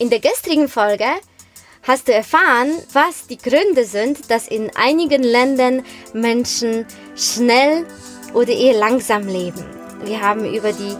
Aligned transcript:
In 0.00 0.10
der 0.10 0.20
gestrigen 0.20 0.68
Folge 0.68 1.06
hast 1.82 2.06
du 2.06 2.12
erfahren, 2.12 2.70
was 2.92 3.26
die 3.26 3.36
Gründe 3.36 3.84
sind, 3.84 4.30
dass 4.30 4.46
in 4.46 4.70
einigen 4.76 5.24
Ländern 5.24 5.84
Menschen 6.12 6.86
schnell 7.16 7.84
oder 8.32 8.52
eher 8.52 8.78
langsam 8.78 9.26
leben. 9.26 9.64
Wir 10.04 10.20
haben 10.20 10.44
über 10.54 10.72
die 10.72 10.96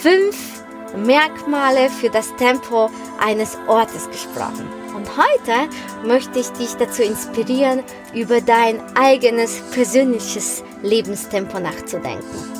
fünf 0.00 0.62
Merkmale 0.96 1.90
für 1.90 2.08
das 2.08 2.28
Tempo 2.36 2.88
eines 3.18 3.58
Ortes 3.66 4.08
gesprochen. 4.08 4.68
Und 4.94 5.08
heute 5.16 5.68
möchte 6.06 6.38
ich 6.38 6.50
dich 6.50 6.74
dazu 6.74 7.02
inspirieren, 7.02 7.82
über 8.14 8.40
dein 8.40 8.80
eigenes 8.96 9.60
persönliches 9.72 10.62
Lebenstempo 10.82 11.58
nachzudenken. 11.58 12.59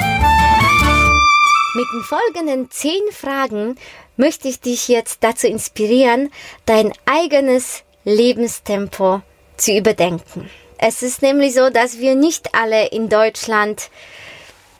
Mit 1.73 1.85
den 1.93 2.03
folgenden 2.03 2.69
zehn 2.69 3.01
Fragen 3.11 3.77
möchte 4.17 4.49
ich 4.49 4.59
dich 4.59 4.89
jetzt 4.89 5.23
dazu 5.23 5.47
inspirieren, 5.47 6.29
dein 6.65 6.91
eigenes 7.05 7.83
Lebenstempo 8.03 9.21
zu 9.55 9.71
überdenken. 9.71 10.49
Es 10.77 11.01
ist 11.01 11.21
nämlich 11.21 11.53
so, 11.53 11.69
dass 11.69 11.99
wir 11.99 12.15
nicht 12.15 12.55
alle 12.55 12.87
in 12.87 13.07
Deutschland 13.07 13.89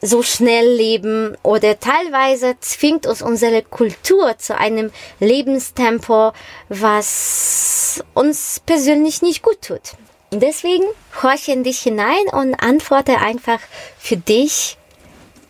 so 0.01 0.21
schnell 0.21 0.67
leben 0.67 1.37
oder 1.43 1.79
teilweise 1.79 2.55
zwingt 2.59 3.07
uns 3.07 3.21
unsere 3.21 3.61
Kultur 3.61 4.37
zu 4.37 4.57
einem 4.57 4.91
Lebenstempo, 5.19 6.33
was 6.67 8.03
uns 8.13 8.61
persönlich 8.65 9.21
nicht 9.21 9.43
gut 9.43 9.61
tut. 9.61 9.93
Deswegen 10.31 10.85
horche 11.21 11.53
in 11.53 11.63
dich 11.63 11.79
hinein 11.79 12.27
und 12.31 12.55
antworte 12.55 13.19
einfach 13.19 13.59
für 13.97 14.17
dich 14.17 14.77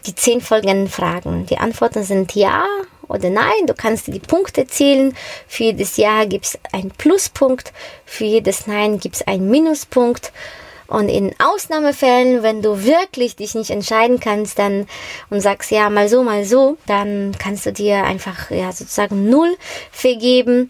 die 0.05 0.16
zehn 0.16 0.41
folgenden 0.41 0.88
Fragen. 0.88 1.45
Die 1.45 1.57
Antworten 1.57 2.03
sind 2.03 2.35
ja 2.35 2.66
oder 3.07 3.30
nein. 3.30 3.67
Du 3.67 3.73
kannst 3.73 4.07
die 4.07 4.19
Punkte 4.19 4.66
zählen. 4.67 5.16
Für 5.47 5.66
jedes 5.66 5.97
Ja 5.97 6.25
gibt 6.25 6.45
es 6.45 6.59
einen 6.71 6.91
Pluspunkt, 6.91 7.73
für 8.05 8.25
jedes 8.25 8.67
Nein 8.67 8.99
gibt 8.99 9.16
es 9.16 9.27
einen 9.27 9.49
Minuspunkt. 9.49 10.31
Und 10.92 11.08
in 11.08 11.34
Ausnahmefällen, 11.39 12.44
wenn 12.44 12.61
du 12.61 12.84
wirklich 12.84 13.38
dich 13.38 13.56
nicht 13.56 13.70
entscheiden 13.70 14.20
kannst, 14.20 14.59
dann 14.59 14.88
und 15.30 15.39
sagst 15.39 15.72
ja 15.72 15.89
mal 15.89 16.09
so, 16.09 16.22
mal 16.22 16.44
so, 16.44 16.78
dann 16.86 17.34
kannst 17.39 17.66
du 17.66 17.72
dir 17.72 18.03
einfach 18.03 18.52
ja 18.52 18.73
sozusagen 18.73 19.30
null 19.30 19.56
vergeben. 19.89 20.69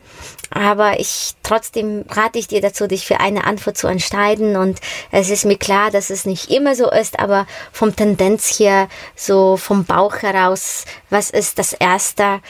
Aber 0.52 1.00
ich 1.00 1.34
trotzdem 1.42 2.06
rate 2.10 2.38
ich 2.38 2.48
dir 2.48 2.62
dazu, 2.62 2.86
dich 2.86 3.08
für 3.08 3.20
eine 3.20 3.46
Antwort 3.46 3.78
zu 3.78 3.88
entscheiden. 3.88 4.58
Und 4.58 4.80
es 5.12 5.32
ist 5.32 5.46
mir 5.46 5.58
klar, 5.58 5.90
dass 5.90 6.12
es 6.12 6.26
nicht 6.26 6.52
immer 6.52 6.76
so 6.76 6.92
ist, 6.92 7.20
aber 7.20 7.48
vom 7.72 7.96
Tendenz 7.96 8.60
her, 8.60 8.90
so 9.16 9.58
vom 9.58 9.86
Bauch 9.86 10.18
heraus, 10.18 10.86
was 11.10 11.32
ist 11.32 11.58
das 11.58 11.74
Erste? 11.74 12.42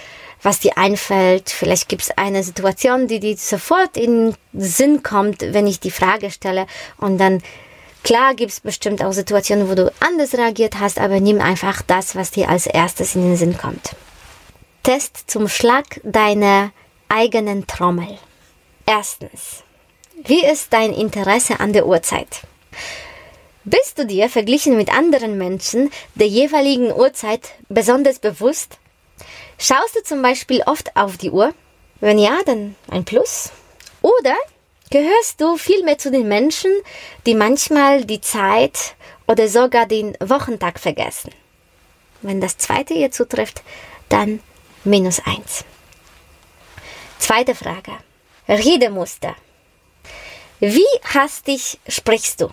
Was 0.43 0.59
dir 0.59 0.77
einfällt. 0.77 1.49
Vielleicht 1.49 1.89
gibt 1.89 2.03
es 2.03 2.11
eine 2.17 2.43
Situation, 2.43 3.07
die 3.07 3.19
dir 3.19 3.37
sofort 3.37 3.97
in 3.97 4.35
den 4.53 4.61
Sinn 4.61 5.03
kommt, 5.03 5.41
wenn 5.41 5.67
ich 5.67 5.79
die 5.79 5.91
Frage 5.91 6.31
stelle. 6.31 6.67
Und 6.97 7.17
dann, 7.17 7.41
klar 8.03 8.33
gibt 8.33 8.51
es 8.51 8.59
bestimmt 8.59 9.03
auch 9.03 9.13
Situationen, 9.13 9.69
wo 9.69 9.75
du 9.75 9.91
anders 9.99 10.33
reagiert 10.33 10.79
hast, 10.79 10.99
aber 10.99 11.19
nimm 11.19 11.41
einfach 11.41 11.81
das, 11.81 12.15
was 12.15 12.31
dir 12.31 12.49
als 12.49 12.67
erstes 12.67 13.15
in 13.15 13.23
den 13.23 13.37
Sinn 13.37 13.57
kommt. 13.57 13.95
Test 14.83 15.29
zum 15.29 15.47
Schlag 15.47 16.01
deiner 16.03 16.71
eigenen 17.07 17.67
Trommel. 17.67 18.17
Erstens. 18.85 19.63
Wie 20.23 20.43
ist 20.43 20.73
dein 20.73 20.93
Interesse 20.93 21.59
an 21.59 21.73
der 21.73 21.85
Uhrzeit? 21.85 22.41
Bist 23.63 23.99
du 23.99 24.07
dir 24.07 24.27
verglichen 24.27 24.75
mit 24.75 24.91
anderen 24.91 25.37
Menschen 25.37 25.91
der 26.15 26.27
jeweiligen 26.27 26.91
Uhrzeit 26.91 27.51
besonders 27.69 28.17
bewusst? 28.17 28.79
Schaust 29.57 29.95
du 29.95 30.03
zum 30.03 30.21
Beispiel 30.21 30.63
oft 30.65 30.95
auf 30.95 31.17
die 31.17 31.31
Uhr? 31.31 31.53
Wenn 31.99 32.17
ja, 32.17 32.39
dann 32.45 32.75
ein 32.89 33.05
Plus. 33.05 33.51
Oder 34.01 34.35
gehörst 34.89 35.39
du 35.39 35.57
vielmehr 35.57 35.97
zu 35.97 36.11
den 36.11 36.27
Menschen, 36.27 36.71
die 37.25 37.35
manchmal 37.35 38.05
die 38.05 38.21
Zeit 38.21 38.95
oder 39.27 39.47
sogar 39.47 39.85
den 39.85 40.17
Wochentag 40.19 40.79
vergessen? 40.79 41.31
Wenn 42.21 42.41
das 42.41 42.57
zweite 42.57 42.93
hier 42.93 43.11
zutrifft, 43.11 43.61
dann 44.09 44.41
minus 44.83 45.19
eins. 45.25 45.63
Zweite 47.19 47.55
Frage. 47.55 47.91
Redemuster. 48.47 49.35
Wie 50.59 50.85
hastig 51.03 51.79
sprichst 51.87 52.41
du? 52.41 52.49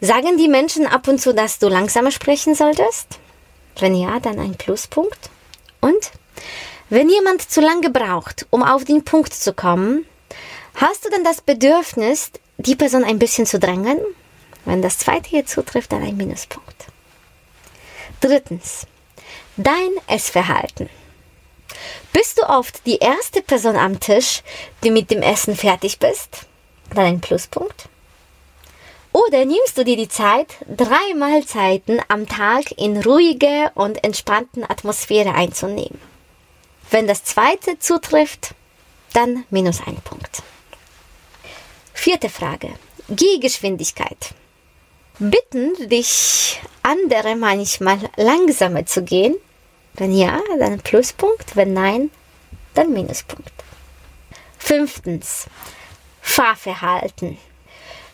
Sagen 0.00 0.36
die 0.38 0.48
Menschen 0.48 0.86
ab 0.86 1.08
und 1.08 1.20
zu, 1.20 1.34
dass 1.34 1.58
du 1.58 1.68
langsamer 1.68 2.10
sprechen 2.10 2.54
solltest? 2.54 3.18
Wenn 3.78 3.94
ja, 3.94 4.20
dann 4.20 4.38
ein 4.38 4.54
Pluspunkt. 4.54 5.30
Und 5.80 6.10
wenn 6.90 7.08
jemand 7.08 7.42
zu 7.42 7.60
lange 7.60 7.90
braucht, 7.90 8.46
um 8.50 8.62
auf 8.62 8.84
den 8.84 9.04
Punkt 9.04 9.34
zu 9.34 9.52
kommen, 9.52 10.06
hast 10.74 11.04
du 11.04 11.10
dann 11.10 11.24
das 11.24 11.40
Bedürfnis, 11.40 12.30
die 12.56 12.76
Person 12.76 13.04
ein 13.04 13.18
bisschen 13.18 13.46
zu 13.46 13.58
drängen? 13.58 13.98
Wenn 14.64 14.82
das 14.82 14.98
zweite 14.98 15.28
hier 15.28 15.46
zutrifft, 15.46 15.92
dann 15.92 16.02
ein 16.02 16.16
Minuspunkt. 16.16 16.86
Drittens, 18.20 18.86
dein 19.56 19.90
Essverhalten. 20.06 20.90
Bist 22.12 22.38
du 22.38 22.48
oft 22.48 22.84
die 22.86 22.98
erste 22.98 23.42
Person 23.42 23.76
am 23.76 24.00
Tisch, 24.00 24.42
die 24.82 24.90
mit 24.90 25.10
dem 25.10 25.22
Essen 25.22 25.56
fertig 25.56 25.98
bist? 25.98 26.46
Dann 26.94 27.04
ein 27.04 27.20
Pluspunkt. 27.20 27.88
Oder 29.12 29.44
nimmst 29.44 29.76
du 29.76 29.84
dir 29.84 29.96
die 29.96 30.08
Zeit, 30.08 30.56
drei 30.68 31.14
Mahlzeiten 31.16 32.00
am 32.08 32.26
Tag 32.26 32.72
in 32.76 33.00
ruhiger 33.02 33.72
und 33.74 34.04
entspannten 34.04 34.64
Atmosphäre 34.64 35.34
einzunehmen? 35.34 35.98
Wenn 36.90 37.06
das 37.06 37.24
zweite 37.24 37.78
zutrifft, 37.78 38.54
dann 39.12 39.44
minus 39.50 39.80
ein 39.86 39.96
Punkt. 39.96 40.42
Vierte 41.92 42.28
Frage. 42.28 42.70
Gehgeschwindigkeit. 43.08 44.34
Bitten 45.18 45.88
dich 45.88 46.60
andere 46.82 47.34
manchmal 47.34 47.98
langsamer 48.16 48.86
zu 48.86 49.02
gehen? 49.02 49.34
Wenn 49.94 50.16
ja, 50.16 50.40
dann 50.58 50.78
Pluspunkt. 50.80 51.56
Wenn 51.56 51.72
nein, 51.72 52.10
dann 52.74 52.92
Minuspunkt. 52.92 53.52
Fünftens. 54.58 55.46
Fahrverhalten. 56.20 57.38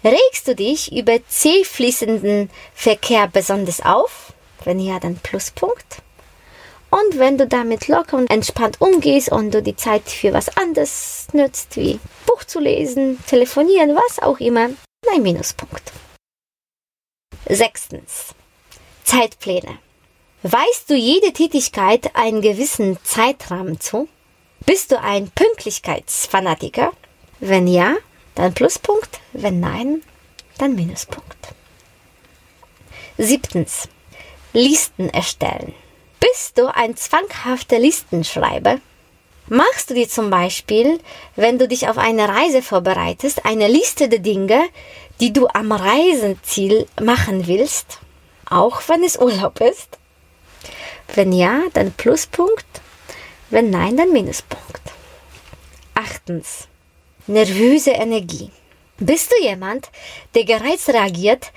Regst 0.05 0.47
du 0.47 0.55
dich 0.55 0.93
über 0.93 1.19
zäh 1.29 1.65
fließenden 1.65 2.51
Verkehr 2.75 3.27
besonders 3.27 3.81
auf? 3.81 4.35
Wenn 4.65 4.79
ja, 4.79 5.01
dann 5.01 5.17
Pluspunkt. 5.17 6.03
Und 6.91 7.19
wenn 7.19 7.39
du 7.39 7.47
damit 7.47 7.89
locker 7.89 8.19
und 8.19 8.31
entspannt 8.31 8.81
umgehst 8.81 9.33
und 9.33 9.53
du 9.53 9.63
die 9.63 9.77
Zeit 9.77 10.09
für 10.09 10.33
was 10.33 10.57
anderes 10.57 11.27
nützt, 11.33 11.77
wie 11.77 11.99
Buch 12.27 12.45
zu 12.45 12.61
lesen, 12.61 13.19
telefonieren, 13.27 13.97
was 13.97 14.23
auch 14.23 14.39
immer, 14.39 14.69
ein 15.13 15.23
Minuspunkt. 15.23 15.93
Sechstens. 17.49 18.35
Zeitpläne. 19.05 19.79
Weißt 20.43 20.89
du 20.89 20.95
jede 20.95 21.33
Tätigkeit 21.33 22.15
einen 22.15 22.43
gewissen 22.43 22.99
Zeitrahmen 23.03 23.81
zu? 23.81 24.09
Bist 24.67 24.93
du 24.93 25.01
ein 25.01 25.31
Pünktlichkeitsfanatiker? 25.31 26.93
Wenn 27.41 27.67
ja, 27.67 27.97
dann 28.35 28.55
Pluspunkt, 28.55 29.21
wenn 29.33 29.61
nein, 29.61 30.03
dann 30.59 30.75
Minuspunkt. 30.75 31.55
Siebtens. 33.19 33.89
Listen 34.53 35.09
erstellen. 35.09 35.75
Bist 36.21 36.59
du 36.59 36.73
ein 36.75 36.97
zwanghafter 36.97 37.79
Listenschreiber? 37.79 38.79
Machst 39.47 39.91
du 39.91 39.95
dir 39.95 40.09
zum 40.09 40.31
Beispiel, 40.31 41.01
wenn 41.37 41.59
du 41.59 41.69
dich 41.69 41.89
auf 41.89 41.99
eine 41.99 42.29
Reise 42.29 42.63
vorbereitest, 42.63 43.45
eine 43.45 43.69
Liste 43.69 44.09
der 44.09 44.21
Dinge, 44.21 44.65
die 45.21 45.33
du 45.33 45.47
am 45.49 45.71
Reisenziel 45.71 46.87
machen 47.01 47.47
willst, 47.47 47.99
auch 48.49 48.81
wenn 48.89 49.05
es 49.05 49.19
Urlaub 49.19 49.61
ist? 49.61 49.99
Wenn 51.15 51.33
ja, 51.33 51.61
dann 51.75 51.93
Pluspunkt, 51.93 52.65
wenn 53.51 53.71
nein, 53.71 53.97
dann 53.97 54.13
Minuspunkt. 54.13 54.81
Achtens. 55.95 56.69
Nervöse 57.27 57.91
Energie. 57.91 58.51
Bist 58.99 59.33
du 59.33 59.43
jemand, 59.43 59.89
der 60.35 60.45
gereizt 60.45 60.89
reagiert, 60.89 61.53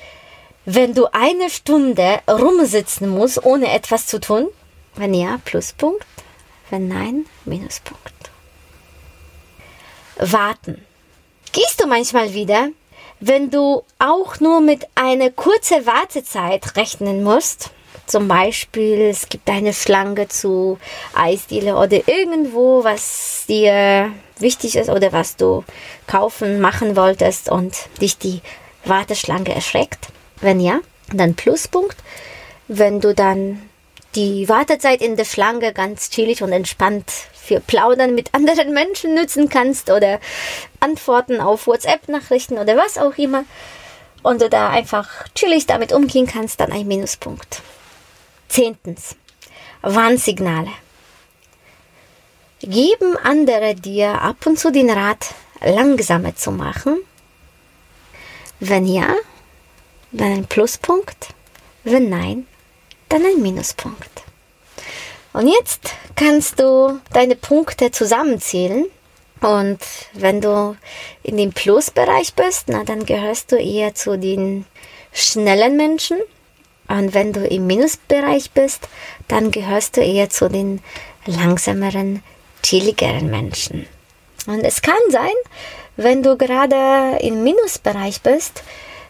wenn 0.66 0.94
du 0.94 1.08
eine 1.12 1.50
Stunde 1.50 2.20
rumsitzen 2.28 3.10
musst, 3.10 3.46
ohne 3.46 3.72
etwas 3.74 4.08
zu 4.08 4.20
tun? 4.20 4.48
Wenn 4.96 5.14
ja, 5.14 5.40
Pluspunkt. 5.44 6.06
Wenn 6.70 6.88
nein, 6.88 7.26
Minuspunkt. 7.46 8.14
warten. 10.20 10.84
Gehst 11.52 11.82
du 11.82 11.88
manchmal 11.88 12.34
wieder, 12.34 12.70
wenn 13.20 13.50
du 13.50 13.84
auch 14.00 14.40
nur 14.40 14.62
mit 14.62 14.88
einer 14.96 15.30
kurzen 15.32 15.86
Wartezeit 15.86 16.76
rechnen 16.76 17.24
musst? 17.24 17.72
Zum 18.06 18.28
Beispiel, 18.28 19.02
es 19.02 19.28
gibt 19.28 19.50
eine 19.50 19.74
Schlange 19.74 20.28
zu 20.28 20.80
Eisdiele 21.14 21.76
oder 21.76 22.08
irgendwo, 22.08 22.84
was 22.84 23.46
dir 23.48 24.12
wichtig 24.42 24.76
ist 24.76 24.90
oder 24.90 25.12
was 25.12 25.36
du 25.36 25.64
kaufen, 26.08 26.60
machen 26.60 26.96
wolltest 26.96 27.50
und 27.50 27.76
dich 28.02 28.18
die 28.18 28.42
Warteschlange 28.86 29.54
erschreckt. 29.54 30.08
Wenn 30.42 30.60
ja, 30.60 30.80
dann 31.12 31.36
Pluspunkt. 31.36 31.98
Wenn 32.68 33.00
du 33.00 33.14
dann 33.14 33.62
die 34.16 34.50
Wartezeit 34.50 35.02
in 35.02 35.16
der 35.16 35.26
Schlange 35.26 35.74
ganz 35.74 36.10
chillig 36.10 36.42
und 36.42 36.52
entspannt 36.52 37.12
für 37.34 37.60
Plaudern 37.60 38.16
mit 38.16 38.34
anderen 38.34 38.74
Menschen 38.74 39.14
nutzen 39.16 39.48
kannst 39.48 39.90
oder 39.90 40.20
Antworten 40.80 41.40
auf 41.40 41.68
WhatsApp-Nachrichten 41.68 42.58
oder 42.58 42.76
was 42.76 42.98
auch 42.98 43.18
immer 43.18 43.46
und 44.24 44.42
du 44.42 44.50
da 44.50 44.70
einfach 44.70 45.10
chillig 45.36 45.66
damit 45.68 45.94
umgehen 45.94 46.28
kannst, 46.28 46.60
dann 46.60 46.72
ein 46.72 46.88
Minuspunkt. 46.88 47.62
Zehntens. 48.50 49.16
Warnsignale. 49.82 50.70
Geben 52.62 53.16
andere 53.24 53.76
dir 53.76 54.22
ab 54.22 54.46
und 54.46 54.58
zu 54.58 54.72
den 54.72 54.90
Rat, 54.90 55.36
langsamer 55.62 56.36
zu 56.36 56.52
machen? 56.52 56.98
Wenn 58.60 58.88
ja, 58.88 59.14
dann 60.12 60.32
ein 60.32 60.46
Pluspunkt. 60.48 61.30
Wenn 61.84 62.10
nein, 62.10 62.48
dann 63.10 63.24
ein 63.26 63.42
Minuspunkt. 63.42 64.24
Und 65.34 65.48
jetzt 65.48 65.94
kannst 66.16 66.60
du 66.60 67.00
deine 67.14 67.36
Punkte 67.36 67.92
zusammenzählen. 67.92 68.86
Und 69.42 69.80
wenn 70.14 70.42
du 70.42 70.76
in 71.22 71.38
dem 71.38 71.54
Plusbereich 71.54 72.34
bist, 72.34 72.70
na, 72.70 72.84
dann 72.84 73.06
gehörst 73.06 73.52
du 73.52 73.56
eher 73.58 73.94
zu 73.94 74.18
den 74.18 74.66
schnellen 75.14 75.78
Menschen. 75.78 76.18
Und 76.88 77.14
wenn 77.14 77.34
du 77.34 77.46
im 77.46 77.68
Minusbereich 77.68 78.52
bist, 78.52 78.88
dann 79.28 79.52
gehörst 79.52 79.98
du 79.98 80.02
eher 80.02 80.30
zu 80.32 80.50
den 80.50 80.82
langsameren, 81.26 82.24
chilligeren 82.64 83.30
Menschen. 83.30 83.88
Und 84.48 84.64
es 84.64 84.82
kann 84.82 84.96
sein, 85.10 85.34
wenn 85.98 86.24
du 86.24 86.38
gerade 86.38 87.18
im 87.20 87.44
Minusbereich 87.44 88.22
bist, 88.22 88.64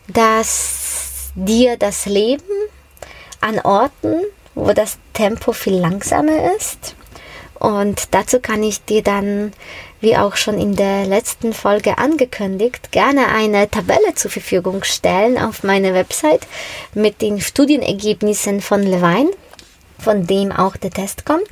dass 0.08 1.32
dir 1.36 1.78
das 1.78 2.06
Leben 2.06 2.44
an 3.42 3.60
Orten, 3.60 4.22
wo 4.56 4.74
das 4.74 4.98
Tempo 5.14 5.52
viel 5.52 5.76
langsamer 5.76 6.56
ist. 6.56 6.96
Und 7.60 8.14
dazu 8.14 8.40
kann 8.40 8.64
ich 8.64 8.84
dir 8.86 9.02
dann, 9.02 9.52
wie 10.00 10.16
auch 10.16 10.36
schon 10.36 10.60
in 10.60 10.76
der 10.76 11.06
letzten 11.06 11.54
Folge 11.54 11.98
angekündigt, 11.98 12.92
gerne 12.92 13.28
eine 13.28 13.70
Tabelle 13.70 14.14
zur 14.16 14.32
Verfügung 14.32 14.84
stellen 14.84 15.38
auf 15.38 15.64
meiner 15.64 15.94
Website 15.94 16.48
mit 16.94 17.22
den 17.22 17.42
Studienergebnissen 17.42 18.62
von 18.62 18.84
Levine, 18.84 19.32
von 20.00 20.28
dem 20.28 20.52
auch 20.52 20.78
der 20.78 20.92
Test 20.92 21.26
kommt. 21.26 21.50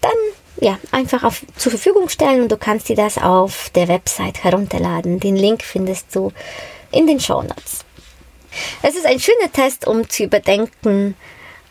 Dann 0.00 0.10
ja, 0.60 0.78
einfach 0.90 1.24
auf, 1.24 1.44
zur 1.56 1.70
Verfügung 1.70 2.08
stellen 2.08 2.42
und 2.42 2.52
du 2.52 2.56
kannst 2.56 2.88
dir 2.88 2.96
das 2.96 3.18
auf 3.18 3.70
der 3.70 3.88
Website 3.88 4.44
herunterladen. 4.44 5.18
Den 5.18 5.36
Link 5.36 5.62
findest 5.62 6.14
du 6.14 6.32
in 6.92 7.06
den 7.06 7.20
Show 7.20 7.42
Notes. 7.42 7.84
Es 8.82 8.94
ist 8.94 9.06
ein 9.06 9.20
schöner 9.20 9.50
Test, 9.52 9.86
um 9.86 10.08
zu 10.08 10.24
überdenken, 10.24 11.16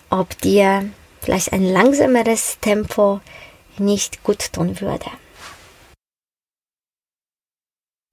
ob 0.09 0.37
dir 0.39 0.89
vielleicht 1.21 1.53
ein 1.53 1.63
langsameres 1.63 2.57
Tempo 2.61 3.21
nicht 3.77 4.23
gut 4.23 4.51
tun 4.53 4.79
würde. 4.81 5.05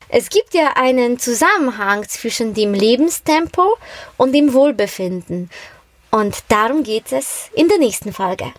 Es 0.08 0.28
gibt 0.30 0.54
ja 0.54 0.74
einen 0.76 1.18
Zusammenhang 1.18 2.08
zwischen 2.08 2.54
dem 2.54 2.74
Lebenstempo 2.74 3.76
und 4.16 4.32
dem 4.32 4.52
Wohlbefinden. 4.52 5.50
Und 6.10 6.44
darum 6.48 6.84
geht 6.84 7.10
es 7.10 7.50
in 7.54 7.68
der 7.68 7.78
nächsten 7.78 8.12
Folge. 8.12 8.52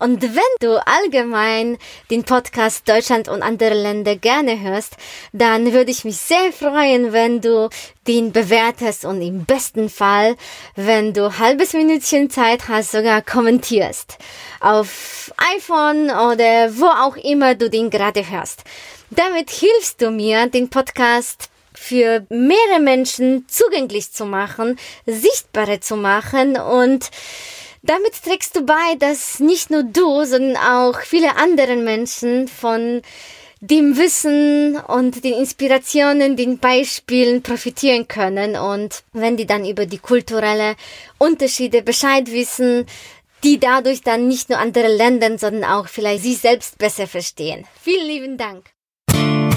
Und 0.00 0.22
wenn 0.22 0.42
du 0.58 0.84
allgemein 0.86 1.78
den 2.10 2.24
Podcast 2.24 2.88
Deutschland 2.88 3.28
und 3.28 3.42
andere 3.42 3.74
Länder 3.74 4.16
gerne 4.16 4.60
hörst, 4.60 4.96
dann 5.32 5.72
würde 5.72 5.92
ich 5.92 6.04
mich 6.04 6.16
sehr 6.16 6.52
freuen, 6.52 7.12
wenn 7.12 7.40
du 7.40 7.70
den 8.08 8.32
bewertest 8.32 9.04
und 9.04 9.22
im 9.22 9.44
besten 9.44 9.88
Fall, 9.88 10.34
wenn 10.74 11.12
du 11.14 11.38
halbes 11.38 11.74
Minütchen 11.74 12.28
Zeit 12.28 12.68
hast, 12.68 12.90
sogar 12.90 13.22
kommentierst. 13.22 14.18
Auf 14.58 15.32
iPhone 15.56 16.10
oder 16.10 16.76
wo 16.76 16.86
auch 16.86 17.16
immer 17.16 17.54
du 17.54 17.70
den 17.70 17.88
gerade 17.88 18.28
hörst. 18.28 18.64
Damit 19.10 19.50
hilfst 19.50 20.02
du 20.02 20.10
mir, 20.10 20.48
den 20.48 20.70
Podcast 20.70 21.50
für 21.72 22.26
mehrere 22.30 22.80
Menschen 22.80 23.46
zugänglich 23.48 24.10
zu 24.10 24.26
machen, 24.26 24.76
sichtbarer 25.06 25.80
zu 25.80 25.96
machen 25.96 26.56
und 26.56 27.10
damit 27.84 28.22
trägst 28.22 28.56
du 28.56 28.62
bei, 28.62 28.96
dass 28.98 29.40
nicht 29.40 29.70
nur 29.70 29.82
du, 29.82 30.24
sondern 30.24 30.56
auch 30.56 31.00
viele 31.00 31.36
andere 31.36 31.76
Menschen 31.76 32.48
von 32.48 33.02
dem 33.60 33.96
Wissen 33.96 34.76
und 34.76 35.24
den 35.24 35.34
Inspirationen, 35.34 36.36
den 36.36 36.58
Beispielen 36.58 37.42
profitieren 37.42 38.08
können. 38.08 38.56
Und 38.56 39.04
wenn 39.12 39.36
die 39.36 39.46
dann 39.46 39.64
über 39.64 39.86
die 39.86 39.98
kulturelle 39.98 40.76
Unterschiede 41.18 41.82
Bescheid 41.82 42.30
wissen, 42.30 42.86
die 43.42 43.58
dadurch 43.58 44.02
dann 44.02 44.26
nicht 44.26 44.48
nur 44.48 44.58
andere 44.58 44.88
Länder, 44.88 45.38
sondern 45.38 45.64
auch 45.64 45.88
vielleicht 45.88 46.24
sich 46.24 46.38
selbst 46.38 46.78
besser 46.78 47.06
verstehen. 47.06 47.66
Vielen 47.82 48.06
lieben 48.06 48.38
Dank. 48.38 48.73